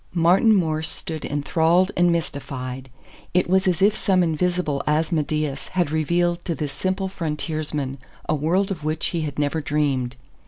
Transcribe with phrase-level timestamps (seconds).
[0.15, 2.89] Martin Morse stood enthralled and mystified.
[3.35, 8.71] It was as if some invisible Asmodeus had revealed to this simple frontiersman a world
[8.71, 10.15] of which he had never dreamed.